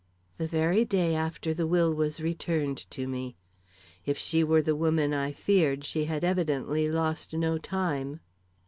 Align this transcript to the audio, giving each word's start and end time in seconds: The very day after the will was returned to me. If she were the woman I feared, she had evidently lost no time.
The 0.39 0.47
very 0.47 0.83
day 0.83 1.13
after 1.13 1.53
the 1.53 1.67
will 1.67 1.93
was 1.93 2.19
returned 2.19 2.89
to 2.89 3.05
me. 3.07 3.35
If 4.03 4.17
she 4.17 4.43
were 4.43 4.63
the 4.63 4.75
woman 4.75 5.13
I 5.13 5.31
feared, 5.31 5.85
she 5.85 6.05
had 6.05 6.23
evidently 6.23 6.89
lost 6.89 7.35
no 7.35 7.59
time. 7.59 8.19